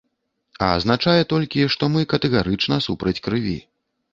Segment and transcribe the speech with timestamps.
[0.67, 3.55] А азначае толькі, што мы катэгарычна супраць крыві.